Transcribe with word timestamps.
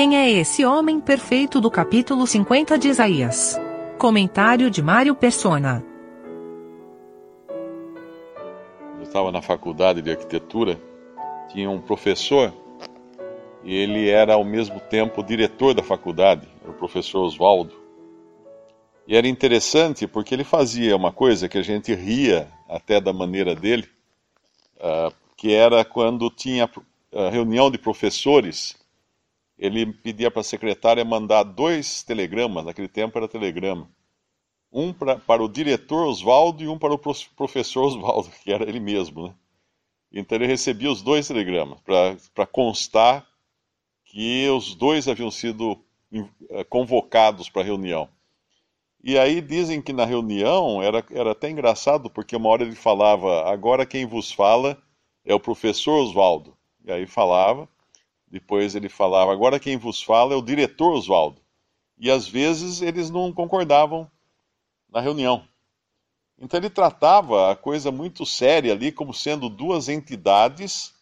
Quem 0.00 0.16
é 0.16 0.30
esse 0.30 0.64
homem 0.64 0.98
perfeito 0.98 1.60
do 1.60 1.70
capítulo 1.70 2.26
50 2.26 2.78
de 2.78 2.88
Isaías? 2.88 3.60
Comentário 3.98 4.70
de 4.70 4.80
Mário 4.80 5.14
Persona. 5.14 5.84
Eu 8.96 9.02
estava 9.02 9.30
na 9.30 9.42
faculdade 9.42 10.00
de 10.00 10.10
arquitetura, 10.10 10.80
tinha 11.52 11.68
um 11.68 11.82
professor 11.82 12.50
e 13.62 13.74
ele 13.76 14.08
era 14.08 14.32
ao 14.32 14.42
mesmo 14.42 14.80
tempo 14.80 15.22
diretor 15.22 15.74
da 15.74 15.82
faculdade, 15.82 16.48
o 16.66 16.72
professor 16.72 17.20
Oswaldo. 17.20 17.74
E 19.06 19.14
era 19.14 19.28
interessante 19.28 20.06
porque 20.06 20.34
ele 20.34 20.44
fazia 20.44 20.96
uma 20.96 21.12
coisa 21.12 21.46
que 21.46 21.58
a 21.58 21.62
gente 21.62 21.94
ria 21.94 22.48
até 22.66 23.02
da 23.02 23.12
maneira 23.12 23.54
dele, 23.54 23.86
uh, 24.78 25.12
que 25.36 25.52
era 25.52 25.84
quando 25.84 26.30
tinha 26.30 26.64
uh, 26.64 27.28
reunião 27.28 27.70
de 27.70 27.76
professores, 27.76 28.79
ele 29.60 29.92
pedia 29.92 30.30
para 30.30 30.40
a 30.40 30.44
secretária 30.44 31.04
mandar 31.04 31.42
dois 31.42 32.02
telegramas, 32.02 32.64
naquele 32.64 32.88
tempo 32.88 33.18
era 33.18 33.28
telegrama, 33.28 33.90
um 34.72 34.90
pra, 34.90 35.16
para 35.16 35.42
o 35.42 35.48
diretor 35.48 36.06
Oswaldo 36.06 36.62
e 36.62 36.68
um 36.68 36.78
para 36.78 36.94
o 36.94 36.98
professor 37.36 37.84
Oswaldo, 37.84 38.30
que 38.42 38.50
era 38.50 38.66
ele 38.66 38.80
mesmo, 38.80 39.28
né? 39.28 39.34
Então 40.10 40.36
ele 40.36 40.46
recebia 40.46 40.90
os 40.90 41.02
dois 41.02 41.28
telegramas 41.28 41.78
para 42.34 42.46
constar 42.46 43.24
que 44.06 44.48
os 44.48 44.74
dois 44.74 45.06
haviam 45.06 45.30
sido 45.30 45.78
eh, 46.12 46.64
convocados 46.64 47.48
para 47.48 47.62
a 47.62 47.64
reunião. 47.64 48.08
E 49.04 49.16
aí 49.18 49.40
dizem 49.40 49.80
que 49.80 49.92
na 49.92 50.04
reunião 50.04 50.82
era, 50.82 51.04
era 51.12 51.30
até 51.30 51.48
engraçado, 51.48 52.10
porque 52.10 52.34
uma 52.34 52.48
hora 52.48 52.64
ele 52.64 52.74
falava: 52.74 53.48
agora 53.48 53.86
quem 53.86 54.04
vos 54.04 54.32
fala 54.32 54.82
é 55.24 55.32
o 55.32 55.38
professor 55.38 56.00
Oswaldo. 56.00 56.56
E 56.84 56.90
aí 56.90 57.06
falava, 57.06 57.68
depois 58.30 58.74
ele 58.74 58.88
falava: 58.88 59.32
agora 59.32 59.58
quem 59.58 59.76
vos 59.76 60.02
fala 60.02 60.34
é 60.34 60.36
o 60.36 60.42
diretor 60.42 60.92
Oswaldo. 60.92 61.40
E 61.98 62.10
às 62.10 62.28
vezes 62.28 62.80
eles 62.80 63.10
não 63.10 63.32
concordavam 63.32 64.10
na 64.88 65.00
reunião. 65.00 65.46
Então 66.38 66.58
ele 66.58 66.70
tratava 66.70 67.50
a 67.50 67.56
coisa 67.56 67.90
muito 67.90 68.24
séria 68.24 68.72
ali 68.72 68.90
como 68.90 69.12
sendo 69.12 69.50
duas 69.50 69.88
entidades 69.88 70.94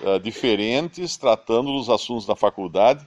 uh, 0.00 0.18
diferentes 0.18 1.16
tratando 1.16 1.72
dos 1.72 1.90
assuntos 1.90 2.24
da 2.24 2.34
faculdade. 2.34 3.06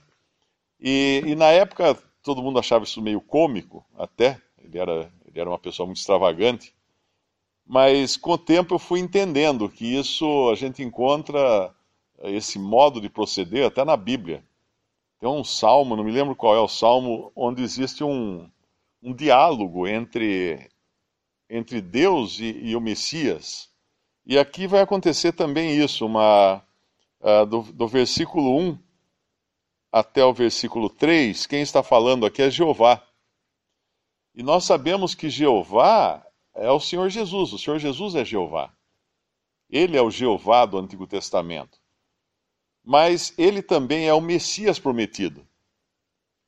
E, 0.80 1.24
e, 1.26 1.36
na 1.36 1.48
época 1.48 1.96
todo 2.22 2.44
mundo 2.44 2.60
achava 2.60 2.84
isso 2.84 3.02
meio 3.02 3.20
cômico, 3.20 3.84
até. 3.98 4.40
Ele 4.58 4.78
era, 4.78 5.12
ele 5.26 5.40
era 5.40 5.50
uma 5.50 5.58
pessoa 5.58 5.88
muito 5.88 5.98
extravagante. 5.98 6.74
Mas 7.66 8.16
com 8.16 8.32
o 8.32 8.38
tempo 8.38 8.76
eu 8.76 8.80
fui 8.80 9.00
entendendo 9.00 9.70
que 9.70 9.98
isso 9.98 10.50
a 10.52 10.56
gente 10.56 10.84
encontra 10.84 11.74
esse 12.24 12.60
modo 12.60 13.00
de 13.00 13.10
proceder 13.10 13.66
até 13.66 13.84
na 13.84 13.96
Bíblia. 13.96 14.44
Tem 15.20 15.30
um 15.30 15.44
salmo, 15.44 15.96
não 15.96 16.04
me 16.04 16.12
lembro 16.12 16.36
qual 16.36 16.56
é 16.56 16.60
o 16.60 16.68
salmo, 16.68 17.32
onde 17.36 17.62
existe 17.62 18.04
um, 18.04 18.50
um 19.02 19.14
diálogo 19.14 19.88
entre, 19.88 20.70
entre 21.50 21.82
Deus 21.82 22.40
e, 22.40 22.52
e 22.52 22.76
o 22.76 22.82
Messias. 22.82 23.70
E 24.26 24.38
aqui 24.38 24.68
vai 24.68 24.82
acontecer 24.82 25.34
também 25.34 25.78
isso, 25.78 26.06
uma, 26.06 26.64
uh, 27.22 27.46
do, 27.46 27.64
do 27.64 27.88
versículo 27.88 28.58
1 28.58 28.78
até 29.92 30.24
o 30.24 30.34
versículo 30.34 30.90
3, 30.90 31.48
quem 31.48 31.62
está 31.62 31.82
falando 31.82 32.26
aqui 32.26 32.42
é 32.42 32.50
Jeová. 32.50 33.04
E 34.36 34.44
nós 34.44 34.64
sabemos 34.64 35.16
que 35.16 35.30
Jeová 35.30 36.26
é 36.54 36.70
o 36.70 36.80
Senhor 36.80 37.10
Jesus, 37.10 37.54
o 37.54 37.58
Senhor 37.58 37.80
Jesus 37.80 38.16
é 38.16 38.24
Jeová. 38.24 38.72
Ele 39.70 39.98
é 39.98 40.02
o 40.02 40.12
Jeová 40.12 40.66
do 40.66 40.78
Antigo 40.78 41.08
Testamento. 41.08 41.80
Mas 42.84 43.34
ele 43.38 43.62
também 43.62 44.08
é 44.08 44.14
o 44.14 44.22
Messias 44.22 44.80
prometido. 44.80 45.48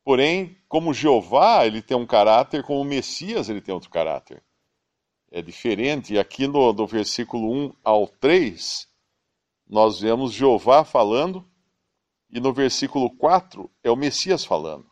Porém, 0.04 0.58
como 0.68 0.94
Jeová, 0.94 1.66
ele 1.66 1.82
tem 1.82 1.96
um 1.96 2.06
caráter, 2.06 2.64
como 2.64 2.84
Messias, 2.84 3.50
ele 3.50 3.62
tem 3.62 3.74
outro 3.74 3.90
caráter. 3.90 4.44
É 5.30 5.42
diferente. 5.42 6.14
E 6.14 6.20
aqui 6.20 6.48
no, 6.48 6.74
do 6.74 6.88
versículo 6.88 7.52
1 7.52 7.74
ao 7.84 8.08
3, 8.08 8.88
nós 9.68 10.00
vemos 10.00 10.34
Jeová 10.34 10.84
falando, 10.84 11.48
e 12.30 12.40
no 12.40 12.54
versículo 12.54 13.10
4 13.16 13.70
é 13.84 13.92
o 13.92 13.96
Messias 13.96 14.44
falando. 14.44 14.90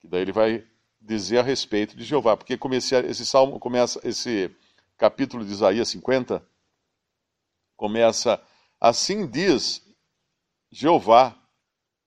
Que 0.00 0.08
daí 0.08 0.22
ele 0.22 0.32
vai 0.32 0.64
dizer 1.00 1.38
a 1.38 1.42
respeito 1.42 1.96
de 1.96 2.04
Jeová, 2.04 2.36
porque 2.36 2.58
esse 2.72 3.26
salmo 3.26 3.58
começa, 3.58 4.00
esse 4.06 4.54
capítulo 4.96 5.44
de 5.44 5.52
Isaías 5.52 5.88
50 5.88 6.46
começa 7.76 8.40
assim 8.80 9.26
diz 9.26 9.83
Jeová, 10.76 11.40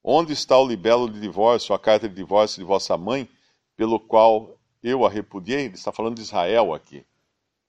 onde 0.03 0.33
está 0.33 0.57
o 0.57 0.67
libelo 0.67 1.09
de 1.09 1.21
divórcio, 1.21 1.73
a 1.73 1.79
carta 1.79 2.09
de 2.09 2.13
divórcio 2.13 2.59
de 2.59 2.65
vossa 2.65 2.97
mãe, 2.97 3.29
pelo 3.77 3.97
qual 3.97 4.59
eu 4.83 5.05
a 5.05 5.09
repudiei? 5.09 5.67
Ele 5.67 5.75
está 5.75 5.93
falando 5.93 6.15
de 6.15 6.21
Israel 6.21 6.73
aqui, 6.73 7.05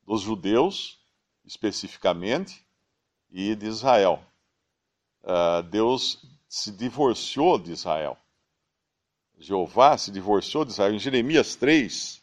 dos 0.04 0.22
judeus 0.22 0.98
especificamente, 1.44 2.66
e 3.30 3.54
de 3.54 3.66
Israel. 3.66 4.20
Uh, 5.22 5.62
Deus 5.70 6.26
se 6.48 6.72
divorciou 6.72 7.60
de 7.60 7.70
Israel. 7.70 8.18
Jeová 9.38 9.96
se 9.96 10.10
divorciou 10.10 10.64
de 10.64 10.72
Israel. 10.72 10.94
Em 10.94 10.98
Jeremias 10.98 11.54
3, 11.54 12.20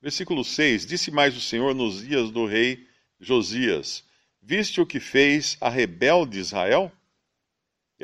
versículo 0.00 0.42
6: 0.46 0.86
Disse 0.86 1.10
mais 1.10 1.36
o 1.36 1.42
Senhor 1.42 1.74
nos 1.74 2.00
dias 2.00 2.30
do 2.30 2.46
rei 2.46 2.88
Josias: 3.20 4.02
Viste 4.40 4.80
o 4.80 4.86
que 4.86 4.98
fez 4.98 5.58
a 5.60 5.68
rebelde 5.68 6.38
Israel? 6.38 6.90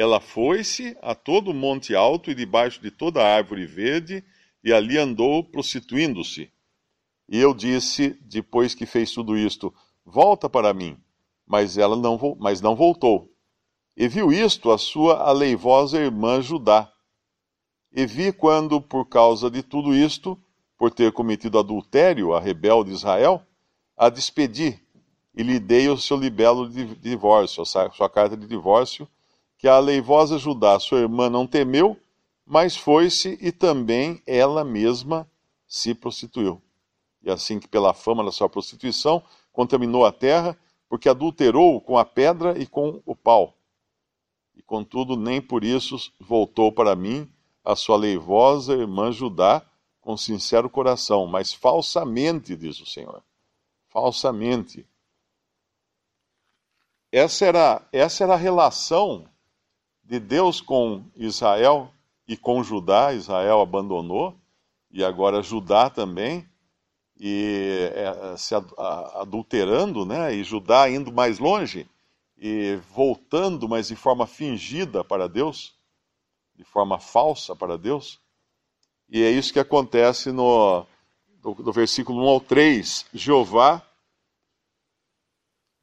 Ela 0.00 0.20
foi-se 0.20 0.96
a 1.02 1.14
todo 1.14 1.50
o 1.50 1.54
monte 1.54 1.94
alto 1.94 2.30
e 2.30 2.34
debaixo 2.34 2.80
de 2.80 2.90
toda 2.90 3.22
a 3.22 3.36
árvore 3.36 3.66
verde, 3.66 4.24
e 4.62 4.72
ali 4.72 4.96
andou 4.96 5.44
prostituindo-se. 5.44 6.50
E 7.28 7.38
eu 7.38 7.52
disse, 7.52 8.18
depois 8.22 8.74
que 8.74 8.86
fez 8.86 9.12
tudo 9.12 9.36
isto: 9.36 9.74
Volta 10.04 10.48
para 10.48 10.72
mim 10.72 10.96
mas 11.50 11.76
ela 11.76 11.96
não, 11.96 12.36
mas 12.38 12.60
não 12.60 12.76
voltou. 12.76 13.28
E 13.96 14.06
viu 14.06 14.30
isto 14.30 14.70
a 14.70 14.78
sua 14.78 15.28
aleivosa 15.28 15.98
irmã 15.98 16.40
Judá. 16.40 16.88
E 17.92 18.06
vi 18.06 18.32
quando, 18.32 18.80
por 18.80 19.04
causa 19.06 19.50
de 19.50 19.60
tudo 19.60 19.92
isto, 19.92 20.40
por 20.78 20.92
ter 20.92 21.10
cometido 21.10 21.58
adultério, 21.58 22.32
a 22.32 22.38
rebelde 22.38 22.92
Israel, 22.92 23.42
a 23.96 24.08
despedi 24.08 24.80
e 25.34 25.42
lhe 25.42 25.58
dei 25.58 25.88
o 25.88 25.98
seu 25.98 26.16
libelo 26.16 26.68
de 26.70 26.94
divórcio, 26.94 27.64
a 27.64 27.66
sua 27.66 28.08
carta 28.08 28.36
de 28.36 28.46
divórcio, 28.46 29.08
que 29.60 29.68
a 29.68 29.74
aleivosa 29.74 30.38
Judá, 30.38 30.80
sua 30.80 31.00
irmã, 31.00 31.28
não 31.28 31.46
temeu, 31.46 31.94
mas 32.46 32.78
foi-se 32.78 33.38
e 33.42 33.52
também 33.52 34.22
ela 34.26 34.64
mesma 34.64 35.30
se 35.68 35.94
prostituiu. 35.94 36.62
E 37.22 37.30
assim 37.30 37.60
que 37.60 37.68
pela 37.68 37.92
fama 37.92 38.24
da 38.24 38.32
sua 38.32 38.48
prostituição 38.48 39.22
contaminou 39.52 40.06
a 40.06 40.12
terra, 40.12 40.58
porque 40.88 41.10
adulterou 41.10 41.78
com 41.78 41.98
a 41.98 42.06
pedra 42.06 42.58
e 42.58 42.66
com 42.66 43.02
o 43.04 43.14
pau. 43.14 43.54
E 44.56 44.62
contudo, 44.62 45.14
nem 45.14 45.42
por 45.42 45.62
isso 45.62 46.10
voltou 46.18 46.72
para 46.72 46.96
mim 46.96 47.30
a 47.62 47.76
sua 47.76 47.98
leivosa 47.98 48.72
irmã 48.72 49.12
Judá 49.12 49.62
com 50.00 50.16
sincero 50.16 50.70
coração, 50.70 51.26
mas 51.26 51.52
falsamente, 51.52 52.56
diz 52.56 52.80
o 52.80 52.86
Senhor. 52.86 53.22
Falsamente. 53.88 54.88
Essa 57.12 57.44
era, 57.44 57.88
essa 57.92 58.24
era 58.24 58.32
a 58.32 58.38
relação 58.38 59.28
de 60.10 60.18
Deus 60.18 60.60
com 60.60 61.04
Israel 61.14 61.88
e 62.26 62.36
com 62.36 62.64
Judá. 62.64 63.14
Israel 63.14 63.60
abandonou, 63.60 64.36
e 64.90 65.04
agora 65.04 65.40
Judá 65.40 65.88
também 65.88 66.44
e 67.16 67.92
é, 67.94 68.36
se 68.36 68.52
adulterando, 69.14 70.04
né? 70.04 70.34
E 70.34 70.42
Judá 70.42 70.90
indo 70.90 71.12
mais 71.12 71.38
longe 71.38 71.88
e 72.36 72.76
voltando, 72.92 73.68
mas 73.68 73.86
de 73.86 73.94
forma 73.94 74.26
fingida 74.26 75.04
para 75.04 75.28
Deus, 75.28 75.76
de 76.56 76.64
forma 76.64 76.98
falsa 76.98 77.54
para 77.54 77.78
Deus. 77.78 78.18
E 79.08 79.22
é 79.22 79.30
isso 79.30 79.52
que 79.52 79.60
acontece 79.60 80.32
no 80.32 80.84
do, 81.40 81.54
do 81.54 81.72
versículo 81.72 82.24
1 82.24 82.28
ao 82.28 82.40
3, 82.40 83.06
Jeová 83.14 83.80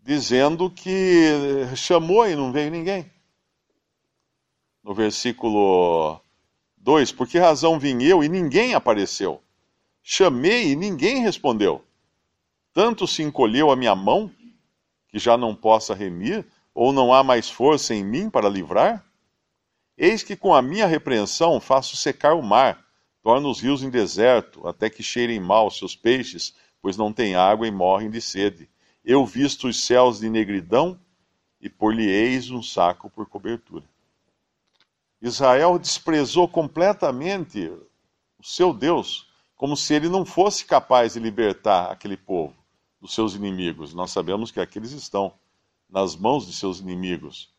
dizendo 0.02 0.70
que 0.70 1.32
chamou 1.78 2.28
e 2.28 2.36
não 2.36 2.52
veio 2.52 2.72
ninguém. 2.72 3.10
No 4.88 4.94
versículo 4.94 6.18
2, 6.78 7.12
por 7.12 7.28
que 7.28 7.38
razão 7.38 7.78
vim 7.78 8.04
eu 8.04 8.24
e 8.24 8.30
ninguém 8.30 8.74
apareceu? 8.74 9.44
Chamei 10.02 10.72
e 10.72 10.78
ninguém 10.78 11.22
respondeu. 11.22 11.84
Tanto 12.74 13.06
se 13.06 13.22
encolheu 13.22 13.70
a 13.70 13.76
minha 13.76 13.94
mão, 13.94 14.32
que 15.10 15.20
já 15.20 15.36
não 15.38 15.54
possa 15.54 15.94
remir, 15.94 16.48
ou 16.74 16.94
não 16.94 17.14
há 17.14 17.22
mais 17.22 17.50
força 17.50 17.94
em 17.94 18.02
mim 18.02 18.30
para 18.30 18.48
livrar? 18.48 19.06
Eis 19.98 20.24
que 20.24 20.38
com 20.38 20.56
a 20.56 20.62
minha 20.62 20.88
repreensão 20.88 21.60
faço 21.60 21.98
secar 21.98 22.34
o 22.34 22.42
mar, 22.42 22.82
torno 23.22 23.50
os 23.50 23.60
rios 23.60 23.84
em 23.84 23.90
deserto, 23.90 24.66
até 24.66 24.90
que 24.90 25.04
cheirem 25.04 25.42
mal 25.42 25.70
seus 25.70 25.98
peixes, 25.98 26.56
pois 26.82 26.96
não 26.96 27.12
têm 27.12 27.36
água 27.36 27.68
e 27.68 27.72
morrem 27.72 28.10
de 28.10 28.22
sede. 28.22 28.70
Eu 29.04 29.26
visto 29.26 29.68
os 29.68 29.84
céus 29.84 30.20
de 30.20 30.30
negridão 30.30 30.98
e 31.60 31.68
por-lhe-eis 31.68 32.50
um 32.52 32.64
saco 32.64 33.10
por 33.10 33.26
cobertura. 33.26 33.84
Israel 35.22 35.80
desprezou 35.80 36.48
completamente 36.48 37.68
o 38.38 38.44
seu 38.44 38.74
Deus, 38.74 39.28
como 39.56 39.76
se 39.76 39.94
ele 39.94 40.08
não 40.08 40.24
fosse 40.24 40.66
capaz 40.66 41.14
de 41.14 41.20
libertar 41.20 41.92
aquele 41.92 42.16
povo 42.16 42.56
dos 43.02 43.14
seus 43.14 43.34
inimigos. 43.34 43.94
Nós 43.94 44.12
sabemos 44.12 44.52
que 44.52 44.60
aqueles 44.60 44.92
estão 44.92 45.34
nas 45.90 46.16
mãos 46.16 46.46
de 46.46 46.54
seus 46.54 46.80
inimigos. 46.80 47.52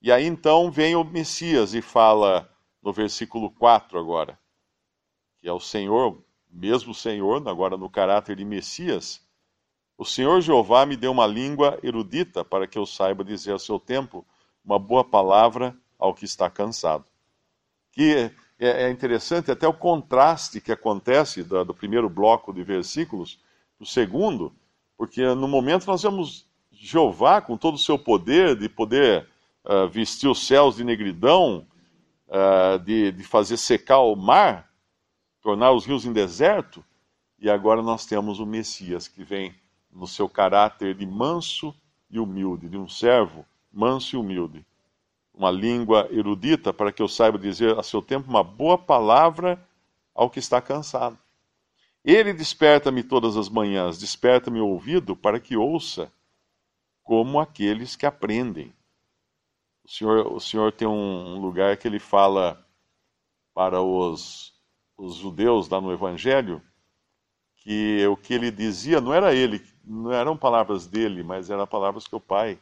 E 0.00 0.10
aí 0.10 0.26
então 0.26 0.70
vem 0.70 0.94
o 0.96 1.04
Messias 1.04 1.74
e 1.74 1.82
fala 1.82 2.50
no 2.82 2.92
versículo 2.92 3.50
4 3.50 3.98
agora, 3.98 4.38
que 5.40 5.48
é 5.48 5.52
o 5.52 5.60
Senhor, 5.60 6.22
mesmo 6.50 6.94
Senhor, 6.94 7.46
agora 7.48 7.76
no 7.76 7.90
caráter 7.90 8.36
de 8.36 8.44
Messias. 8.44 9.20
O 9.96 10.04
Senhor 10.04 10.40
Jeová 10.40 10.84
me 10.86 10.96
deu 10.96 11.12
uma 11.12 11.26
língua 11.26 11.78
erudita 11.82 12.44
para 12.44 12.66
que 12.66 12.78
eu 12.78 12.86
saiba 12.86 13.24
dizer 13.24 13.54
a 13.54 13.58
seu 13.58 13.78
tempo 13.78 14.26
uma 14.64 14.78
boa 14.78 15.04
palavra 15.04 15.76
ao 15.98 16.14
que 16.14 16.24
está 16.24 16.50
cansado. 16.50 17.04
Que 17.92 18.30
é, 18.58 18.84
é 18.84 18.90
interessante 18.90 19.50
até 19.50 19.66
o 19.66 19.74
contraste 19.74 20.60
que 20.60 20.72
acontece 20.72 21.42
do 21.42 21.74
primeiro 21.74 22.08
bloco 22.08 22.52
de 22.52 22.62
versículos 22.62 23.38
para 23.76 23.84
o 23.84 23.86
segundo, 23.86 24.52
porque 24.96 25.22
no 25.34 25.48
momento 25.48 25.86
nós 25.86 26.02
vemos 26.02 26.46
Jeová 26.70 27.40
com 27.40 27.56
todo 27.56 27.74
o 27.74 27.78
seu 27.78 27.98
poder 27.98 28.56
de 28.56 28.68
poder 28.68 29.28
uh, 29.64 29.88
vestir 29.88 30.28
os 30.28 30.46
céus 30.46 30.76
de 30.76 30.84
negridão, 30.84 31.66
uh, 32.28 32.78
de, 32.78 33.12
de 33.12 33.24
fazer 33.24 33.56
secar 33.56 34.00
o 34.00 34.14
mar, 34.14 34.70
tornar 35.40 35.72
os 35.72 35.84
rios 35.84 36.04
em 36.04 36.12
deserto, 36.12 36.84
e 37.38 37.50
agora 37.50 37.82
nós 37.82 38.06
temos 38.06 38.38
o 38.38 38.46
Messias 38.46 39.08
que 39.08 39.22
vem 39.22 39.54
no 39.92 40.06
seu 40.06 40.28
caráter 40.28 40.94
de 40.94 41.06
manso 41.06 41.74
e 42.10 42.18
humilde, 42.18 42.68
de 42.68 42.76
um 42.76 42.88
servo 42.88 43.44
manso 43.72 44.16
e 44.16 44.18
humilde 44.18 44.64
uma 45.34 45.50
língua 45.50 46.08
erudita, 46.10 46.72
para 46.72 46.92
que 46.92 47.02
eu 47.02 47.08
saiba 47.08 47.38
dizer 47.38 47.78
a 47.78 47.82
seu 47.82 48.00
tempo 48.00 48.30
uma 48.30 48.44
boa 48.44 48.78
palavra 48.78 49.60
ao 50.14 50.30
que 50.30 50.38
está 50.38 50.60
cansado. 50.60 51.18
Ele 52.04 52.32
desperta-me 52.32 53.02
todas 53.02 53.36
as 53.36 53.48
manhãs, 53.48 53.98
desperta-me 53.98 54.60
o 54.60 54.68
ouvido 54.68 55.16
para 55.16 55.40
que 55.40 55.56
ouça, 55.56 56.12
como 57.02 57.40
aqueles 57.40 57.96
que 57.96 58.06
aprendem. 58.06 58.72
O 59.84 59.90
Senhor, 59.90 60.32
o 60.32 60.40
Senhor 60.40 60.72
tem 60.72 60.86
um 60.86 61.40
lugar 61.40 61.76
que 61.76 61.88
ele 61.88 61.98
fala 61.98 62.64
para 63.52 63.80
os, 63.82 64.54
os 64.96 65.16
judeus 65.16 65.68
lá 65.68 65.80
no 65.80 65.92
Evangelho, 65.92 66.62
que 67.56 68.06
o 68.06 68.16
que 68.16 68.34
ele 68.34 68.50
dizia 68.50 69.00
não 69.00 69.12
era 69.12 69.34
ele, 69.34 69.64
não 69.82 70.12
eram 70.12 70.36
palavras 70.36 70.86
dele, 70.86 71.22
mas 71.22 71.50
eram 71.50 71.66
palavras 71.66 72.06
que 72.06 72.14
o 72.14 72.20
Pai 72.20 72.58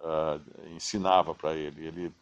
uh, 0.00 0.68
ensinava 0.74 1.34
para 1.34 1.54
ele. 1.54 1.86
ele. 1.86 2.14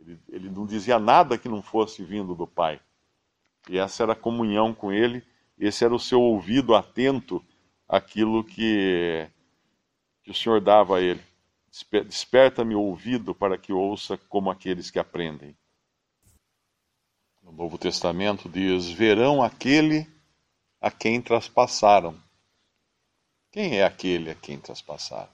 Ele, 0.00 0.18
ele 0.28 0.50
não 0.50 0.66
dizia 0.66 0.98
nada 0.98 1.38
que 1.38 1.48
não 1.48 1.62
fosse 1.62 2.04
vindo 2.04 2.34
do 2.34 2.46
Pai. 2.46 2.80
E 3.68 3.78
essa 3.78 4.02
era 4.02 4.12
a 4.12 4.16
comunhão 4.16 4.74
com 4.74 4.92
ele, 4.92 5.24
esse 5.58 5.84
era 5.84 5.94
o 5.94 6.00
seu 6.00 6.20
ouvido 6.20 6.74
atento 6.74 7.42
àquilo 7.88 8.44
que, 8.44 9.26
que 10.22 10.30
o 10.30 10.34
Senhor 10.34 10.60
dava 10.60 10.98
a 10.98 11.00
ele. 11.00 11.22
Desperta-me 12.06 12.74
o 12.74 12.80
ouvido 12.80 13.34
para 13.34 13.56
que 13.56 13.72
ouça 13.72 14.16
como 14.28 14.50
aqueles 14.50 14.90
que 14.90 14.98
aprendem. 14.98 15.56
No 17.42 17.52
Novo 17.52 17.78
Testamento 17.78 18.48
diz: 18.48 18.88
verão 18.90 19.42
aquele 19.42 20.06
a 20.80 20.90
quem 20.90 21.20
traspassaram. 21.20 22.16
Quem 23.50 23.78
é 23.78 23.84
aquele 23.84 24.30
a 24.30 24.34
quem 24.34 24.58
traspassaram? 24.58 25.32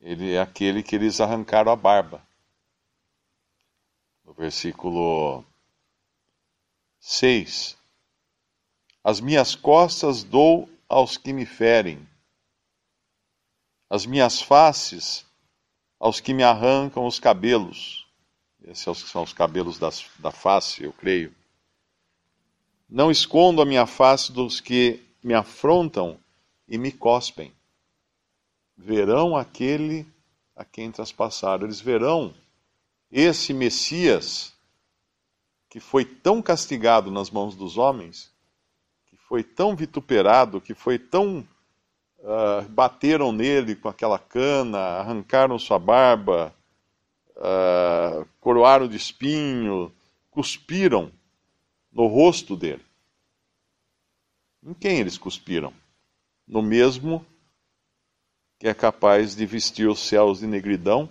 Ele 0.00 0.32
é 0.32 0.40
aquele 0.40 0.82
que 0.82 0.94
eles 0.94 1.20
arrancaram 1.20 1.72
a 1.72 1.76
barba. 1.76 2.22
No 4.24 4.32
versículo 4.32 5.44
6: 7.00 7.76
As 9.02 9.20
minhas 9.20 9.54
costas 9.54 10.22
dou 10.22 10.68
aos 10.88 11.16
que 11.16 11.32
me 11.32 11.44
ferem, 11.44 12.06
as 13.90 14.06
minhas 14.06 14.40
faces 14.40 15.26
aos 15.98 16.20
que 16.20 16.32
me 16.32 16.42
arrancam 16.42 17.06
os 17.06 17.18
cabelos. 17.18 18.06
Esses 18.62 18.98
são 18.98 19.22
os 19.22 19.32
cabelos 19.32 19.78
das, 19.78 20.04
da 20.18 20.30
face, 20.30 20.84
eu 20.84 20.92
creio. 20.92 21.34
Não 22.88 23.10
escondo 23.10 23.62
a 23.62 23.66
minha 23.66 23.86
face 23.86 24.30
dos 24.32 24.60
que 24.60 25.02
me 25.22 25.34
afrontam 25.34 26.18
e 26.68 26.76
me 26.76 26.92
cospem 26.92 27.52
verão 28.78 29.36
aquele 29.36 30.06
a 30.54 30.64
quem 30.64 30.92
traspassaram. 30.92 31.64
Eles 31.64 31.80
verão 31.80 32.32
esse 33.10 33.52
Messias 33.52 34.56
que 35.68 35.80
foi 35.80 36.04
tão 36.04 36.40
castigado 36.40 37.10
nas 37.10 37.30
mãos 37.30 37.54
dos 37.54 37.76
homens, 37.76 38.32
que 39.06 39.16
foi 39.16 39.42
tão 39.42 39.76
vituperado, 39.76 40.60
que 40.60 40.72
foi 40.72 40.98
tão. 40.98 41.46
Uh, 42.20 42.68
bateram 42.70 43.30
nele 43.30 43.76
com 43.76 43.88
aquela 43.88 44.18
cana, 44.18 44.78
arrancaram 44.78 45.56
sua 45.56 45.78
barba, 45.78 46.52
uh, 47.36 48.26
coroaram 48.40 48.88
de 48.88 48.96
espinho, 48.96 49.92
cuspiram 50.28 51.12
no 51.92 52.08
rosto 52.08 52.56
dele. 52.56 52.84
Em 54.64 54.74
quem 54.74 54.98
eles 54.98 55.16
cuspiram? 55.16 55.72
No 56.46 56.60
mesmo 56.60 57.24
que 58.58 58.66
é 58.66 58.74
capaz 58.74 59.36
de 59.36 59.46
vestir 59.46 59.88
os 59.88 60.00
céus 60.00 60.40
de 60.40 60.46
negridão 60.46 61.08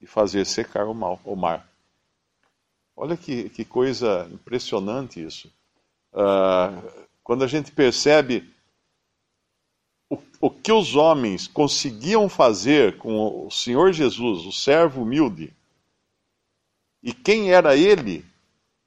e 0.00 0.06
fazer 0.06 0.44
secar 0.44 0.86
o, 0.86 0.94
mal, 0.94 1.20
o 1.24 1.34
mar. 1.34 1.66
Olha 2.96 3.16
que, 3.16 3.48
que 3.48 3.64
coisa 3.64 4.28
impressionante 4.32 5.24
isso. 5.24 5.50
Uh, 6.12 7.04
quando 7.22 7.42
a 7.42 7.46
gente 7.46 7.72
percebe 7.72 8.48
o, 10.08 10.18
o 10.40 10.50
que 10.50 10.70
os 10.70 10.94
homens 10.94 11.46
conseguiam 11.46 12.28
fazer 12.28 12.98
com 12.98 13.46
o 13.46 13.50
Senhor 13.50 13.92
Jesus, 13.92 14.44
o 14.44 14.52
servo 14.52 15.02
humilde, 15.02 15.52
e 17.02 17.12
quem 17.12 17.50
era 17.50 17.76
ele 17.76 18.24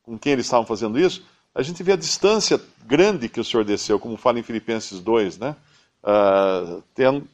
com 0.08 0.18
quem 0.18 0.32
eles 0.32 0.46
estavam 0.46 0.66
fazendo 0.66 0.98
isso, 0.98 1.22
a 1.54 1.62
gente 1.62 1.84
vê 1.84 1.92
a 1.92 1.98
distância 1.98 2.62
grande 2.86 3.28
que 3.28 3.42
o 3.42 3.44
Senhor 3.44 3.66
desceu, 3.66 4.00
como 4.00 4.16
fala 4.16 4.40
em 4.40 4.44
Filipenses 4.44 5.02
2, 5.02 5.38
né? 5.38 5.54
Uh, 6.02 6.82
tendo, 6.96 7.28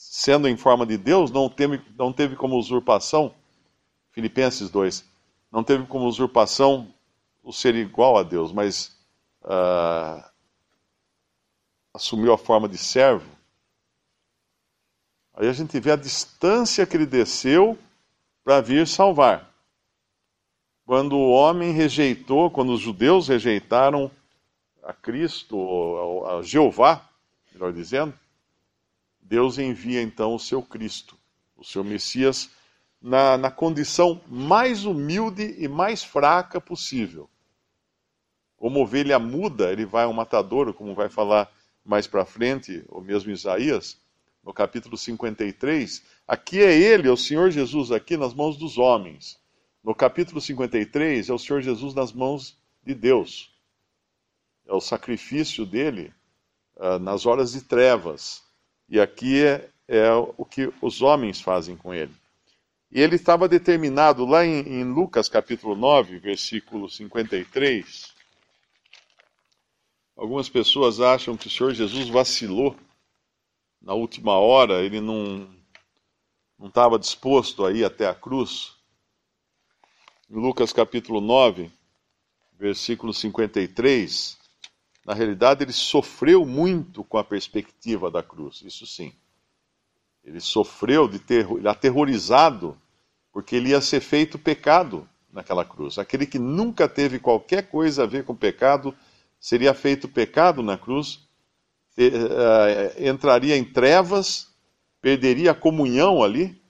sendo 0.00 0.48
em 0.48 0.56
forma 0.56 0.86
de 0.86 0.96
Deus, 0.96 1.30
não 1.30 1.46
teve, 1.46 1.78
não 1.94 2.10
teve 2.10 2.34
como 2.34 2.56
usurpação, 2.56 3.34
Filipenses 4.12 4.70
2, 4.70 5.04
não 5.52 5.62
teve 5.62 5.84
como 5.84 6.06
usurpação 6.06 6.88
o 7.42 7.52
ser 7.52 7.74
igual 7.74 8.16
a 8.16 8.22
Deus, 8.22 8.50
mas 8.50 8.96
uh, 9.42 10.24
assumiu 11.92 12.32
a 12.32 12.38
forma 12.38 12.66
de 12.66 12.78
servo. 12.78 13.30
Aí 15.34 15.46
a 15.46 15.52
gente 15.52 15.78
vê 15.78 15.92
a 15.92 15.96
distância 15.96 16.86
que 16.86 16.96
ele 16.96 17.04
desceu 17.04 17.78
para 18.42 18.62
vir 18.62 18.86
salvar. 18.86 19.52
Quando 20.86 21.14
o 21.14 21.30
homem 21.30 21.72
rejeitou, 21.72 22.50
quando 22.50 22.72
os 22.72 22.80
judeus 22.80 23.28
rejeitaram 23.28 24.10
a 24.82 24.94
Cristo, 24.94 26.24
a 26.26 26.42
Jeová, 26.42 27.06
melhor 27.52 27.70
dizendo, 27.70 28.18
Deus 29.30 29.58
envia 29.58 30.02
então 30.02 30.34
o 30.34 30.40
seu 30.40 30.60
Cristo, 30.60 31.16
o 31.56 31.64
seu 31.64 31.84
Messias, 31.84 32.50
na, 33.00 33.38
na 33.38 33.48
condição 33.48 34.20
mais 34.26 34.84
humilde 34.84 35.54
e 35.56 35.68
mais 35.68 36.02
fraca 36.02 36.60
possível. 36.60 37.30
Como 38.56 38.82
ovelha 38.82 39.20
muda, 39.20 39.70
ele 39.70 39.86
vai 39.86 40.02
ao 40.02 40.12
matadouro, 40.12 40.74
como 40.74 40.96
vai 40.96 41.08
falar 41.08 41.48
mais 41.84 42.08
para 42.08 42.24
frente, 42.24 42.84
o 42.88 43.00
mesmo 43.00 43.30
Isaías, 43.30 44.00
no 44.42 44.52
capítulo 44.52 44.98
53. 44.98 46.02
Aqui 46.26 46.60
é 46.60 46.76
ele, 46.76 47.06
é 47.06 47.12
o 47.12 47.16
Senhor 47.16 47.52
Jesus, 47.52 47.92
aqui 47.92 48.16
nas 48.16 48.34
mãos 48.34 48.56
dos 48.56 48.78
homens. 48.78 49.38
No 49.82 49.94
capítulo 49.94 50.40
53, 50.40 51.30
é 51.30 51.32
o 51.32 51.38
Senhor 51.38 51.62
Jesus 51.62 51.94
nas 51.94 52.12
mãos 52.12 52.58
de 52.82 52.94
Deus. 52.94 53.54
É 54.66 54.74
o 54.74 54.80
sacrifício 54.80 55.64
dele 55.64 56.12
uh, 56.74 56.98
nas 56.98 57.26
horas 57.26 57.52
de 57.52 57.62
trevas. 57.62 58.49
E 58.90 59.00
aqui 59.00 59.44
é, 59.44 59.70
é 59.86 60.12
o 60.12 60.44
que 60.44 60.72
os 60.82 61.00
homens 61.00 61.40
fazem 61.40 61.76
com 61.76 61.94
ele. 61.94 62.12
E 62.90 63.00
ele 63.00 63.14
estava 63.14 63.48
determinado 63.48 64.26
lá 64.26 64.44
em, 64.44 64.58
em 64.68 64.84
Lucas 64.84 65.28
capítulo 65.28 65.76
9, 65.76 66.18
versículo 66.18 66.90
53. 66.90 68.12
Algumas 70.16 70.48
pessoas 70.48 71.00
acham 71.00 71.36
que 71.36 71.46
o 71.46 71.50
Senhor 71.50 71.72
Jesus 71.72 72.08
vacilou 72.08 72.76
na 73.80 73.94
última 73.94 74.32
hora, 74.32 74.82
ele 74.82 75.00
não 75.00 75.48
não 76.58 76.68
estava 76.68 76.98
disposto 76.98 77.64
a 77.64 77.72
ir 77.72 77.84
até 77.84 78.06
a 78.06 78.14
cruz. 78.14 78.74
Em 80.28 80.34
Lucas 80.34 80.74
capítulo 80.74 81.18
9, 81.18 81.70
versículo 82.52 83.14
53, 83.14 84.38
na 85.04 85.14
realidade, 85.14 85.64
ele 85.64 85.72
sofreu 85.72 86.44
muito 86.44 87.02
com 87.04 87.18
a 87.18 87.24
perspectiva 87.24 88.10
da 88.10 88.22
cruz, 88.22 88.62
isso 88.64 88.86
sim. 88.86 89.12
Ele 90.22 90.40
sofreu 90.40 91.08
de 91.08 91.18
ter, 91.18 91.50
ele 91.50 91.68
aterrorizado 91.68 92.76
porque 93.32 93.56
ele 93.56 93.70
ia 93.70 93.80
ser 93.80 94.00
feito 94.00 94.38
pecado 94.38 95.08
naquela 95.32 95.64
cruz. 95.64 95.98
Aquele 95.98 96.26
que 96.26 96.38
nunca 96.38 96.88
teve 96.88 97.18
qualquer 97.18 97.68
coisa 97.68 98.02
a 98.02 98.06
ver 98.06 98.24
com 98.24 98.34
pecado 98.34 98.94
seria 99.38 99.72
feito 99.72 100.08
pecado 100.08 100.62
na 100.62 100.76
cruz, 100.76 101.26
uh, 101.96 103.08
entraria 103.08 103.56
em 103.56 103.64
trevas, 103.64 104.48
perderia 105.00 105.52
a 105.52 105.54
comunhão 105.54 106.22
ali, 106.22 106.60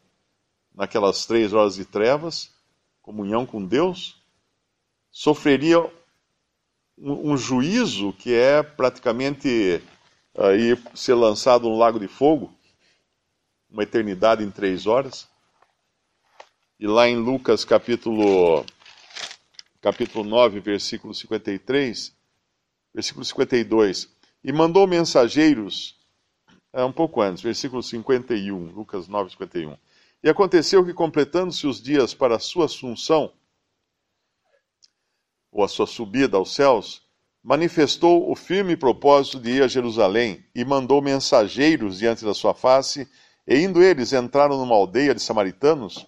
naquelas 0.72 1.26
três 1.26 1.52
horas 1.52 1.74
de 1.74 1.84
trevas, 1.84 2.50
comunhão 3.02 3.44
com 3.44 3.64
Deus, 3.64 4.22
sofreria 5.10 5.78
um, 7.02 7.36
juízo 7.36 8.12
que 8.12 8.34
é 8.34 8.62
praticamente 8.62 9.82
aí 10.36 10.76
ser 10.94 11.14
lançado 11.14 11.68
no 11.68 11.78
lago 11.78 11.98
de 11.98 12.08
fogo, 12.08 12.52
uma 13.70 13.82
eternidade 13.82 14.44
em 14.44 14.50
três 14.50 14.86
horas. 14.86 15.28
E 16.78 16.86
lá 16.86 17.08
em 17.08 17.16
Lucas 17.16 17.64
capítulo, 17.64 18.64
capítulo 19.80 20.24
9, 20.24 20.60
versículo 20.60 21.14
53, 21.14 22.14
versículo 22.94 23.24
52, 23.24 24.08
e 24.42 24.52
mandou 24.52 24.86
mensageiros, 24.86 25.98
é, 26.72 26.82
um 26.84 26.92
pouco 26.92 27.20
antes, 27.20 27.42
versículo 27.42 27.82
51, 27.82 28.72
Lucas 28.72 29.08
9, 29.08 29.30
51. 29.30 29.76
E 30.22 30.28
aconteceu 30.28 30.84
que, 30.84 30.92
completando-se 30.92 31.66
os 31.66 31.82
dias 31.82 32.14
para 32.14 32.36
a 32.36 32.38
sua 32.38 32.66
assunção, 32.66 33.32
ou 35.50 35.64
a 35.64 35.68
sua 35.68 35.86
subida 35.86 36.36
aos 36.36 36.54
céus, 36.54 37.02
manifestou 37.42 38.30
o 38.30 38.36
firme 38.36 38.76
propósito 38.76 39.40
de 39.40 39.50
ir 39.50 39.62
a 39.62 39.68
Jerusalém 39.68 40.44
e 40.54 40.64
mandou 40.64 41.00
mensageiros 41.00 41.98
diante 41.98 42.24
da 42.24 42.34
sua 42.34 42.54
face, 42.54 43.10
e 43.46 43.58
indo 43.58 43.82
eles 43.82 44.12
entraram 44.12 44.58
numa 44.58 44.74
aldeia 44.74 45.14
de 45.14 45.22
samaritanos 45.22 46.06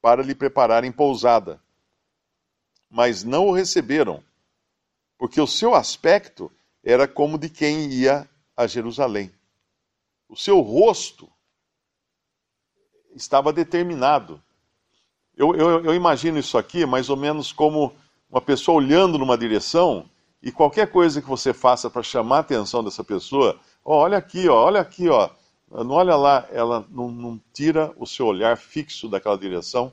para 0.00 0.22
lhe 0.22 0.34
prepararem 0.34 0.90
pousada. 0.90 1.60
Mas 2.88 3.24
não 3.24 3.48
o 3.48 3.52
receberam, 3.52 4.22
porque 5.18 5.40
o 5.40 5.46
seu 5.46 5.74
aspecto 5.74 6.50
era 6.82 7.06
como 7.06 7.38
de 7.38 7.48
quem 7.48 7.90
ia 7.90 8.28
a 8.56 8.66
Jerusalém. 8.66 9.32
O 10.28 10.36
seu 10.36 10.60
rosto 10.60 11.30
estava 13.14 13.52
determinado. 13.52 14.42
Eu, 15.36 15.54
eu, 15.54 15.84
eu 15.84 15.94
imagino 15.94 16.38
isso 16.38 16.58
aqui 16.58 16.84
mais 16.86 17.08
ou 17.08 17.16
menos 17.16 17.52
como 17.52 17.94
uma 18.32 18.40
pessoa 18.40 18.78
olhando 18.78 19.18
numa 19.18 19.36
direção 19.36 20.06
e 20.42 20.50
qualquer 20.50 20.90
coisa 20.90 21.20
que 21.20 21.28
você 21.28 21.52
faça 21.52 21.90
para 21.90 22.02
chamar 22.02 22.38
a 22.38 22.40
atenção 22.40 22.82
dessa 22.82 23.04
pessoa, 23.04 23.60
olha 23.84 24.16
aqui, 24.16 24.48
olha 24.48 24.80
aqui, 24.80 25.06
ó, 25.08 25.28
não 25.70 25.90
olha 25.90 26.16
lá, 26.16 26.48
ela 26.50 26.84
não, 26.90 27.10
não, 27.10 27.40
tira 27.52 27.92
o 27.96 28.06
seu 28.06 28.26
olhar 28.26 28.56
fixo 28.56 29.06
daquela 29.06 29.36
direção 29.36 29.92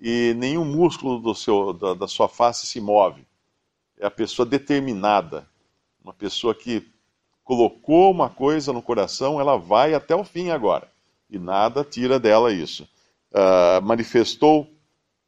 e 0.00 0.34
nenhum 0.38 0.64
músculo 0.64 1.20
do 1.20 1.34
seu, 1.34 1.74
da, 1.74 1.92
da 1.92 2.08
sua 2.08 2.28
face 2.28 2.66
se 2.66 2.80
move. 2.80 3.26
É 3.98 4.06
a 4.06 4.10
pessoa 4.10 4.44
determinada, 4.44 5.46
uma 6.02 6.14
pessoa 6.14 6.54
que 6.54 6.90
colocou 7.44 8.10
uma 8.10 8.30
coisa 8.30 8.72
no 8.72 8.82
coração, 8.82 9.38
ela 9.38 9.58
vai 9.58 9.92
até 9.94 10.16
o 10.16 10.24
fim 10.24 10.50
agora 10.50 10.88
e 11.28 11.38
nada 11.38 11.84
tira 11.84 12.18
dela 12.18 12.52
isso. 12.52 12.88
Uh, 13.32 13.82
manifestou 13.82 14.68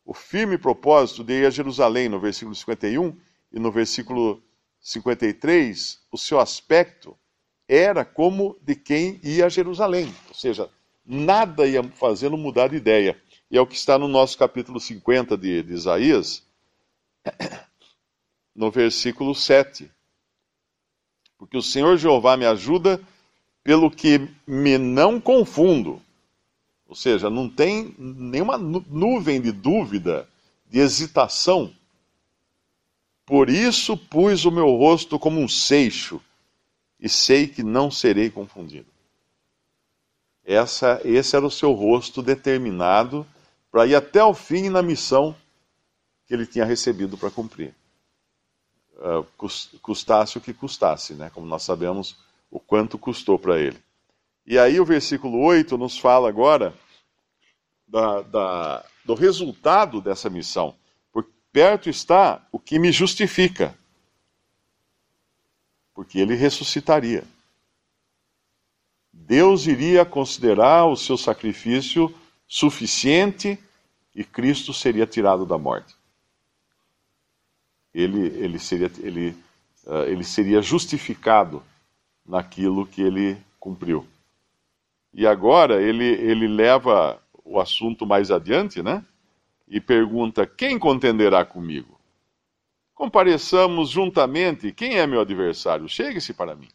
o 0.06 0.14
firme 0.14 0.56
propósito 0.56 1.24
de 1.24 1.40
ir 1.40 1.46
a 1.46 1.50
Jerusalém, 1.50 2.08
no 2.08 2.20
versículo 2.20 2.54
51, 2.54 3.14
e 3.52 3.58
no 3.58 3.72
versículo 3.72 4.40
53, 4.80 6.00
o 6.12 6.16
seu 6.16 6.38
aspecto 6.38 7.18
era 7.68 8.04
como 8.04 8.56
de 8.62 8.76
quem 8.76 9.20
ia 9.24 9.46
a 9.46 9.48
Jerusalém, 9.48 10.14
ou 10.28 10.34
seja, 10.34 10.70
nada 11.04 11.66
ia 11.66 11.82
fazê-lo 11.82 12.38
mudar 12.38 12.68
de 12.68 12.76
ideia. 12.76 13.20
E 13.50 13.58
é 13.58 13.60
o 13.60 13.66
que 13.66 13.74
está 13.74 13.98
no 13.98 14.06
nosso 14.06 14.38
capítulo 14.38 14.78
50 14.78 15.36
de, 15.36 15.62
de 15.64 15.72
Isaías, 15.72 16.44
no 18.54 18.70
versículo 18.70 19.34
7. 19.34 19.90
Porque 21.36 21.56
o 21.56 21.62
Senhor 21.62 21.96
Jeová 21.96 22.36
me 22.36 22.46
ajuda, 22.46 23.00
pelo 23.64 23.90
que 23.90 24.28
me 24.46 24.78
não 24.78 25.20
confundo. 25.20 26.00
Ou 26.88 26.94
seja, 26.94 27.28
não 27.28 27.48
tem 27.48 27.94
nenhuma 27.98 28.56
nuvem 28.56 29.40
de 29.40 29.50
dúvida, 29.50 30.28
de 30.68 30.78
hesitação. 30.78 31.72
Por 33.24 33.50
isso 33.50 33.96
pus 33.96 34.44
o 34.44 34.50
meu 34.50 34.70
rosto 34.76 35.18
como 35.18 35.40
um 35.40 35.48
seixo, 35.48 36.20
e 37.00 37.08
sei 37.08 37.48
que 37.48 37.62
não 37.62 37.90
serei 37.90 38.30
confundido. 38.30 38.86
Essa, 40.44 41.00
esse 41.04 41.34
era 41.34 41.44
o 41.44 41.50
seu 41.50 41.72
rosto 41.72 42.22
determinado 42.22 43.26
para 43.70 43.84
ir 43.86 43.96
até 43.96 44.22
o 44.22 44.32
fim 44.32 44.70
na 44.70 44.80
missão 44.80 45.34
que 46.26 46.32
ele 46.32 46.46
tinha 46.46 46.64
recebido 46.64 47.18
para 47.18 47.30
cumprir. 47.30 47.74
Uh, 48.96 49.26
custasse 49.82 50.38
o 50.38 50.40
que 50.40 50.54
custasse, 50.54 51.14
né? 51.14 51.30
como 51.30 51.46
nós 51.46 51.62
sabemos 51.62 52.16
o 52.50 52.58
quanto 52.58 52.96
custou 52.96 53.38
para 53.38 53.58
ele. 53.58 53.78
E 54.46 54.58
aí 54.58 54.78
o 54.78 54.84
versículo 54.84 55.40
8 55.40 55.76
nos 55.76 55.98
fala 55.98 56.28
agora 56.28 56.72
da, 57.86 58.22
da, 58.22 58.86
do 59.04 59.14
resultado 59.14 60.00
dessa 60.00 60.30
missão. 60.30 60.76
Por 61.12 61.28
perto 61.52 61.90
está 61.90 62.46
o 62.52 62.58
que 62.58 62.78
me 62.78 62.92
justifica, 62.92 63.76
porque 65.92 66.20
ele 66.20 66.36
ressuscitaria. 66.36 67.24
Deus 69.12 69.66
iria 69.66 70.04
considerar 70.04 70.86
o 70.86 70.96
seu 70.96 71.16
sacrifício 71.16 72.14
suficiente 72.46 73.58
e 74.14 74.22
Cristo 74.22 74.72
seria 74.72 75.06
tirado 75.06 75.44
da 75.44 75.58
morte. 75.58 75.96
Ele, 77.92 78.26
ele, 78.38 78.58
seria, 78.60 78.90
ele, 78.98 79.30
uh, 79.84 80.04
ele 80.06 80.22
seria 80.22 80.62
justificado 80.62 81.62
naquilo 82.24 82.86
que 82.86 83.02
ele 83.02 83.36
cumpriu. 83.58 84.06
E 85.16 85.26
agora 85.26 85.80
ele, 85.80 86.04
ele 86.04 86.46
leva 86.46 87.18
o 87.42 87.58
assunto 87.58 88.04
mais 88.04 88.30
adiante, 88.30 88.82
né? 88.82 89.02
E 89.66 89.80
pergunta: 89.80 90.46
Quem 90.46 90.78
contenderá 90.78 91.42
comigo? 91.42 91.98
Compareçamos 92.94 93.88
juntamente. 93.88 94.70
Quem 94.72 94.98
é 94.98 95.06
meu 95.06 95.22
adversário? 95.22 95.88
Chegue-se 95.88 96.34
para 96.34 96.54
mim. 96.54 96.68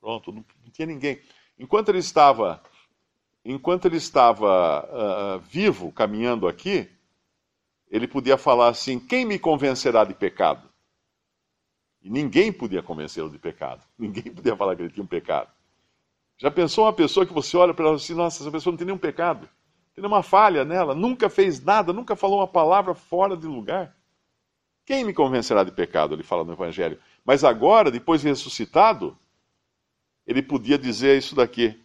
Pronto, 0.00 0.30
não, 0.30 0.44
tinha 0.72 0.86
ninguém. 0.86 1.20
Enquanto 1.58 1.88
ele 1.88 1.98
estava, 1.98 2.62
enquanto 3.44 3.86
ele 3.86 3.96
estava 3.96 4.84
uh, 4.84 5.40
vivo, 5.40 5.90
caminhando 5.90 6.46
aqui, 6.46 6.88
ele 7.90 8.06
podia 8.06 8.38
falar 8.38 8.68
assim: 8.68 9.00
Quem 9.00 9.24
me 9.24 9.40
convencerá 9.40 10.04
de 10.04 10.14
pecado? 10.14 10.70
E 12.00 12.08
ninguém 12.08 12.52
podia 12.52 12.80
convencê-lo 12.80 13.28
de 13.28 13.40
pecado. 13.40 13.82
Ninguém 13.98 14.32
podia 14.32 14.56
falar 14.56 14.76
que 14.76 14.82
ele 14.82 14.90
tinha 14.90 15.02
um 15.02 15.06
pecado. 15.06 15.50
Já 16.42 16.50
pensou 16.50 16.86
uma 16.86 16.92
pessoa 16.92 17.24
que 17.24 17.32
você 17.32 17.56
olha 17.56 17.72
para 17.72 17.86
ela 17.86 17.94
assim, 17.94 18.14
nossa, 18.14 18.42
essa 18.42 18.50
pessoa 18.50 18.72
não 18.72 18.76
tem 18.76 18.84
nenhum 18.84 18.98
pecado, 18.98 19.48
tem 19.94 20.02
nenhuma 20.02 20.24
falha 20.24 20.64
nela, 20.64 20.92
nunca 20.92 21.30
fez 21.30 21.62
nada, 21.62 21.92
nunca 21.92 22.16
falou 22.16 22.40
uma 22.40 22.48
palavra 22.48 22.96
fora 22.96 23.36
de 23.36 23.46
lugar? 23.46 23.96
Quem 24.84 25.04
me 25.04 25.14
convencerá 25.14 25.62
de 25.62 25.70
pecado? 25.70 26.16
Ele 26.16 26.24
fala 26.24 26.42
no 26.42 26.54
Evangelho. 26.54 26.98
Mas 27.24 27.44
agora, 27.44 27.92
depois 27.92 28.22
de 28.22 28.28
ressuscitado, 28.28 29.16
ele 30.26 30.42
podia 30.42 30.76
dizer 30.76 31.16
isso 31.16 31.36
daqui: 31.36 31.80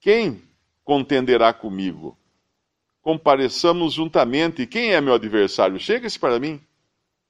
Quem 0.00 0.42
contenderá 0.82 1.52
comigo? 1.52 2.16
Compareçamos 3.02 3.92
juntamente. 3.92 4.66
Quem 4.66 4.94
é 4.94 5.02
meu 5.02 5.12
adversário? 5.12 5.78
Chega-se 5.78 6.18
para 6.18 6.40
mim. 6.40 6.58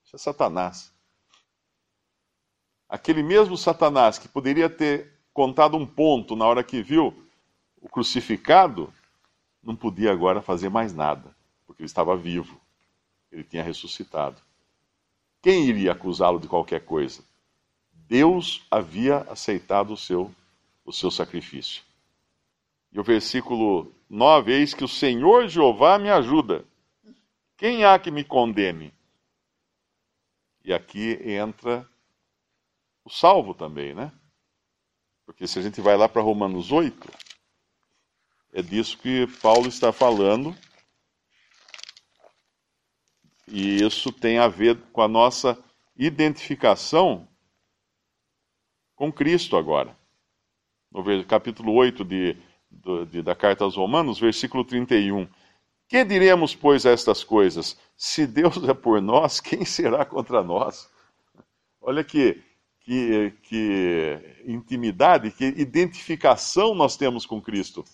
Isso 0.04 0.14
é 0.14 0.18
Satanás. 0.21 0.92
Aquele 2.88 3.25
mesmo 3.25 3.56
Satanás 3.56 4.16
que 4.16 4.28
poderia 4.28 4.71
ter 4.71 5.13
contado 5.35 5.76
um 5.76 5.85
ponto 5.85 6.37
na 6.37 6.47
hora 6.47 6.62
que 6.62 6.81
viu 6.81 7.12
o 7.83 7.88
crucificado, 7.88 8.91
não 9.61 9.75
podia 9.75 10.12
agora 10.12 10.41
fazer 10.41 10.71
mais 10.71 10.95
nada, 10.95 11.35
porque 11.67 11.83
ele 11.83 11.87
estava 11.87 12.17
vivo, 12.17 12.59
ele 13.33 13.43
tinha 13.43 13.62
ressuscitado. 13.62 14.41
Quem 15.43 15.67
iria 15.67 15.93
acusá-lo 15.93 16.38
de 16.38 16.49
qualquer 16.49 16.85
coisa? 16.85 17.23
Deus 17.93 18.64
havia 18.71 19.19
aceitado 19.31 19.93
o 19.93 19.97
seu, 19.97 20.33
o 20.85 20.93
seu 20.93 21.11
sacrifício. 21.11 21.83
E 22.93 23.00
o 23.00 23.03
versículo 23.03 23.93
9: 24.09 24.53
Eis 24.53 24.73
que 24.73 24.85
o 24.85 24.88
Senhor 24.88 25.49
Jeová 25.49 25.99
me 25.99 26.11
ajuda. 26.11 26.64
Quem 27.57 27.85
há 27.85 27.99
que 27.99 28.11
me 28.11 28.23
condene? 28.23 28.95
E 30.64 30.73
aqui 30.73 31.19
entra 31.23 31.87
o 33.05 33.11
salvo 33.11 33.53
também, 33.53 33.93
né? 33.93 34.12
Porque 35.26 35.47
se 35.47 35.59
a 35.59 35.62
gente 35.62 35.81
vai 35.81 35.97
lá 35.97 36.09
para 36.09 36.23
Romanos 36.23 36.71
8, 36.71 37.11
é 38.52 38.62
disso 38.62 38.99
que 38.99 39.26
Paulo 39.40 39.69
está 39.69 39.93
falando. 39.93 40.57
E 43.49 43.83
isso 43.83 44.12
tem 44.12 44.38
a 44.38 44.49
ver 44.49 44.81
com 44.93 45.02
a 45.02 45.09
nossa 45.09 45.59
identificação 45.97 47.28
com 48.95 49.12
Cristo 49.12 49.57
agora. 49.57 49.97
No 50.90 51.02
capítulo 51.25 51.73
8 51.73 52.04
de, 52.04 52.37
de, 53.11 53.23
da 53.23 53.35
carta 53.35 53.64
aos 53.64 53.76
Romanos, 53.76 54.19
versículo 54.19 54.64
31. 54.64 55.28
Que 55.88 56.04
diremos, 56.04 56.54
pois, 56.54 56.87
a 56.87 56.90
estas 56.90 57.23
coisas? 57.23 57.78
Se 57.97 58.26
Deus 58.26 58.62
é 58.69 58.75
por 58.75 59.00
nós, 59.00 59.40
quem 59.40 59.64
será 59.64 60.04
contra 60.04 60.43
nós? 60.43 60.90
Olha 61.81 62.02
que, 62.02 62.43
que, 62.85 63.33
que 63.43 64.19
intimidade, 64.45 65.31
que 65.31 65.47
identificação 65.57 66.75
nós 66.75 66.97
temos 66.97 67.25
com 67.25 67.41
Cristo. 67.41 67.85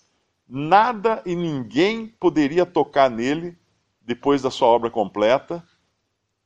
Nada 0.46 1.22
e 1.24 1.36
ninguém 1.36 2.08
poderia 2.08 2.66
tocar 2.66 3.08
nele 3.08 3.56
depois 4.02 4.42
da 4.42 4.50
sua 4.50 4.66
obra 4.66 4.90
completa. 4.90 5.64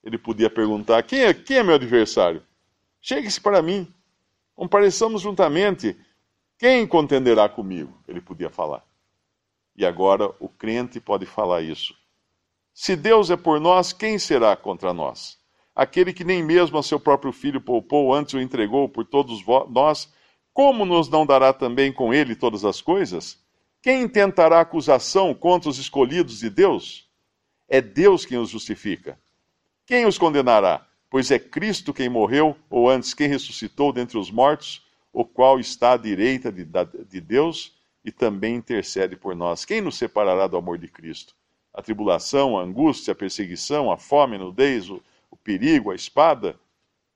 Ele 0.02 0.18
podia 0.18 0.50
perguntar: 0.50 1.02
quem 1.02 1.22
é, 1.22 1.32
quem 1.32 1.56
é 1.56 1.62
meu 1.62 1.74
adversário? 1.74 2.42
Chegue-se 3.00 3.40
para 3.40 3.62
mim, 3.62 3.92
compareçamos 4.54 5.22
juntamente. 5.22 5.96
Quem 6.58 6.86
contenderá 6.86 7.48
comigo? 7.48 7.92
Ele 8.06 8.20
podia 8.20 8.48
falar. 8.48 8.84
E 9.74 9.84
agora 9.84 10.32
o 10.38 10.48
crente 10.48 11.00
pode 11.00 11.26
falar 11.26 11.62
isso. 11.62 11.94
Se 12.72 12.94
Deus 12.94 13.30
é 13.30 13.36
por 13.36 13.58
nós, 13.58 13.92
quem 13.92 14.18
será 14.18 14.54
contra 14.54 14.92
nós? 14.92 15.38
Aquele 15.74 16.12
que 16.12 16.24
nem 16.24 16.42
mesmo 16.42 16.78
a 16.78 16.82
seu 16.82 17.00
próprio 17.00 17.32
filho 17.32 17.60
poupou, 17.60 18.14
antes 18.14 18.34
o 18.34 18.40
entregou 18.40 18.88
por 18.88 19.04
todos 19.04 19.44
nós, 19.68 20.12
como 20.52 20.84
nos 20.84 21.08
não 21.08 21.26
dará 21.26 21.52
também 21.52 21.92
com 21.92 22.14
ele 22.14 22.36
todas 22.36 22.64
as 22.64 22.80
coisas? 22.80 23.42
Quem 23.82 24.02
intentará 24.02 24.60
acusação 24.60 25.34
contra 25.34 25.68
os 25.68 25.78
escolhidos 25.78 26.38
de 26.38 26.48
Deus? 26.48 27.08
É 27.68 27.80
Deus 27.80 28.24
quem 28.24 28.38
os 28.38 28.50
justifica. 28.50 29.18
Quem 29.84 30.06
os 30.06 30.16
condenará? 30.16 30.86
Pois 31.10 31.30
é 31.30 31.38
Cristo 31.38 31.92
quem 31.92 32.08
morreu, 32.08 32.56
ou 32.70 32.88
antes 32.88 33.12
quem 33.12 33.28
ressuscitou 33.28 33.92
dentre 33.92 34.16
os 34.16 34.30
mortos, 34.30 34.86
o 35.12 35.24
qual 35.24 35.58
está 35.58 35.92
à 35.92 35.96
direita 35.96 36.50
de, 36.50 36.64
de 37.08 37.20
Deus 37.20 37.76
e 38.04 38.12
também 38.12 38.56
intercede 38.56 39.16
por 39.16 39.34
nós. 39.34 39.64
Quem 39.64 39.80
nos 39.80 39.96
separará 39.96 40.46
do 40.46 40.56
amor 40.56 40.78
de 40.78 40.88
Cristo? 40.88 41.34
A 41.72 41.82
tribulação, 41.82 42.58
a 42.58 42.62
angústia, 42.62 43.12
a 43.12 43.14
perseguição, 43.14 43.90
a 43.90 43.96
fome, 43.96 44.36
a 44.36 44.38
nudez, 44.38 44.88
o, 44.88 45.02
o 45.34 45.36
perigo, 45.36 45.90
a 45.90 45.94
espada? 45.94 46.58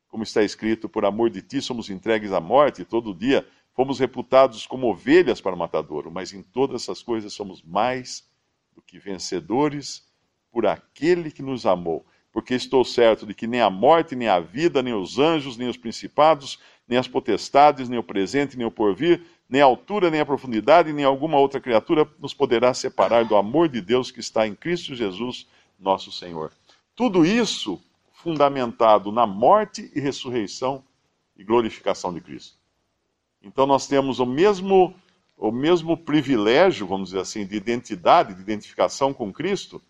Como 0.08 0.24
está 0.24 0.42
escrito, 0.42 0.88
por 0.88 1.04
amor 1.04 1.30
de 1.30 1.40
ti 1.40 1.62
somos 1.62 1.88
entregues 1.88 2.32
à 2.32 2.40
morte, 2.40 2.82
e 2.82 2.84
todo 2.84 3.14
dia 3.14 3.46
fomos 3.74 4.00
reputados 4.00 4.66
como 4.66 4.90
ovelhas 4.90 5.40
para 5.40 5.54
o 5.54 5.58
matadouro, 5.58 6.10
mas 6.10 6.32
em 6.32 6.42
todas 6.42 6.82
essas 6.82 7.00
coisas 7.00 7.32
somos 7.32 7.62
mais 7.62 8.28
do 8.74 8.82
que 8.82 8.98
vencedores 8.98 10.04
por 10.50 10.66
aquele 10.66 11.30
que 11.30 11.42
nos 11.42 11.64
amou. 11.64 12.04
Porque 12.32 12.54
estou 12.54 12.84
certo 12.84 13.24
de 13.24 13.34
que 13.34 13.46
nem 13.46 13.60
a 13.60 13.70
morte, 13.70 14.16
nem 14.16 14.28
a 14.28 14.40
vida, 14.40 14.82
nem 14.82 14.94
os 14.94 15.18
anjos, 15.18 15.56
nem 15.56 15.68
os 15.68 15.76
principados, 15.76 16.58
nem 16.88 16.98
as 16.98 17.06
potestades, 17.06 17.88
nem 17.88 17.98
o 17.98 18.02
presente, 18.02 18.56
nem 18.56 18.66
o 18.66 18.70
porvir, 18.70 19.22
nem 19.48 19.62
a 19.62 19.64
altura, 19.64 20.10
nem 20.10 20.20
a 20.20 20.26
profundidade, 20.26 20.92
nem 20.92 21.04
alguma 21.04 21.38
outra 21.38 21.60
criatura 21.60 22.08
nos 22.18 22.34
poderá 22.34 22.74
separar 22.74 23.24
do 23.24 23.36
amor 23.36 23.68
de 23.68 23.80
Deus 23.80 24.10
que 24.10 24.20
está 24.20 24.46
em 24.46 24.54
Cristo 24.54 24.94
Jesus, 24.94 25.46
nosso 25.78 26.10
Senhor. 26.10 26.52
Tudo 26.96 27.24
isso 27.24 27.80
fundamentado 28.22 29.10
na 29.10 29.26
morte 29.26 29.90
e 29.94 30.00
ressurreição 30.00 30.84
e 31.36 31.42
glorificação 31.42 32.12
de 32.12 32.20
Cristo. 32.20 32.56
Então 33.42 33.66
nós 33.66 33.86
temos 33.86 34.18
o 34.18 34.26
mesmo 34.26 34.94
o 35.36 35.52
mesmo 35.52 35.96
privilégio, 35.96 36.84
vamos 36.84 37.10
dizer 37.10 37.20
assim, 37.20 37.46
de 37.46 37.54
identidade, 37.54 38.34
de 38.34 38.40
identificação 38.40 39.14
com 39.14 39.32
Cristo, 39.32 39.80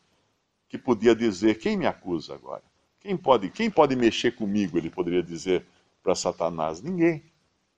que 0.69 0.77
podia 0.77 1.15
dizer: 1.15 1.59
quem 1.59 1.77
me 1.77 1.87
acusa 1.87 2.35
agora? 2.35 2.63
Quem 3.01 3.17
pode, 3.17 3.49
quem 3.49 3.71
pode 3.71 3.97
mexer 3.97 4.33
comigo? 4.33 4.77
Ele 4.77 4.91
poderia 4.91 5.23
dizer 5.23 5.65
para 6.03 6.15
Satanás: 6.15 6.83
ninguém. 6.83 7.23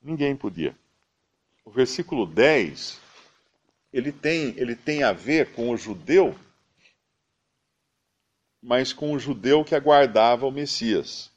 Ninguém 0.02 0.34
podia 0.34 0.74
o 1.70 1.72
versículo 1.72 2.26
10, 2.26 3.00
ele 3.92 4.10
tem, 4.10 4.54
ele 4.56 4.74
tem 4.74 5.04
a 5.04 5.12
ver 5.12 5.52
com 5.52 5.70
o 5.70 5.76
judeu, 5.76 6.34
mas 8.62 8.92
com 8.92 9.12
o 9.12 9.18
judeu 9.18 9.64
que 9.64 9.74
aguardava 9.74 10.46
o 10.46 10.50
Messias. 10.50 11.30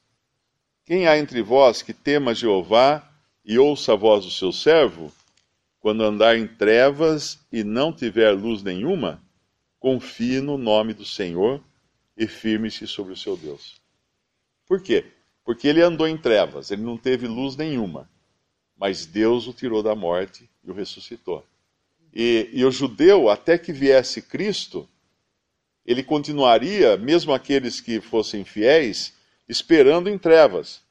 Quem 0.86 1.08
há 1.08 1.18
entre 1.18 1.42
vós 1.42 1.82
que 1.82 1.94
tema 1.94 2.36
Jeová 2.36 3.08
e 3.46 3.58
ouça 3.58 3.94
a 3.94 3.96
voz 3.96 4.26
do 4.26 4.32
seu 4.32 4.52
servo, 4.52 5.12
quando 5.80 6.04
andar 6.04 6.38
em 6.38 6.48
trevas 6.48 7.40
e 7.52 7.64
não 7.64 7.92
tiver 7.92 8.32
luz 8.32 8.64
nenhuma, 8.64 9.22
confie 9.80 10.40
no 10.40 10.58
nome 10.58 10.94
do 10.94 11.06
Senhor 11.06 11.62
e 12.18 12.28
firme-se 12.28 12.88
sobre 12.88 13.14
o 13.14 13.18
seu 13.18 13.36
Deus. 13.36 13.82
Por 14.66 14.82
quê? 14.82 15.06
Porque 15.44 15.68
ele 15.68 15.82
andou 15.82 16.08
em 16.08 16.18
trevas, 16.18 16.72
ele 16.72 16.84
não 16.84 16.98
teve 16.98 17.28
luz 17.28 17.56
nenhuma 17.56 18.10
mas 18.84 19.06
Deus 19.06 19.48
o 19.48 19.54
tirou 19.54 19.82
da 19.82 19.96
morte 19.96 20.50
e 20.62 20.70
o 20.70 20.74
ressuscitou. 20.74 21.46
E, 22.14 22.50
e 22.52 22.66
o 22.66 22.72
judeu, 22.72 23.30
até 23.30 23.58
que 23.58 23.72
viesse 23.72 24.22
Cristo, 24.22 24.88
ele 25.86 26.04
continuaria, 26.04 26.98
mesmo 26.98 27.34
aqueles 27.34 27.82
que 27.82 28.00
fossem 28.00 28.44
fiéis, 28.44 29.14
esperando 29.48 30.10
em 30.10 30.18
trevas, 30.18 30.82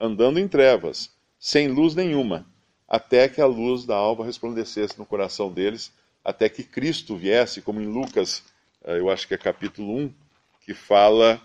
andando 0.00 0.38
em 0.38 0.46
trevas, 0.46 1.10
sem 1.38 1.68
luz 1.68 1.94
nenhuma, 1.94 2.46
até 2.88 3.28
que 3.28 3.40
a 3.40 3.46
luz 3.46 3.84
da 3.84 3.96
alva 3.96 4.24
resplandecesse 4.24 4.98
no 4.98 5.06
coração 5.06 5.52
deles, 5.52 5.92
até 6.24 6.48
que 6.48 6.62
Cristo 6.62 7.16
viesse, 7.16 7.62
como 7.62 7.80
em 7.80 7.86
Lucas, 7.86 8.42
eh, 8.84 8.98
eu 8.98 9.10
acho 9.10 9.26
que 9.26 9.34
é 9.34 9.38
capítulo 9.38 9.96
1, 9.96 10.14
que 10.60 10.74
fala 10.74 11.40